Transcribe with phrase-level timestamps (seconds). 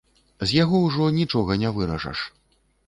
[0.43, 2.29] З яго ўжо нічога не выражаш.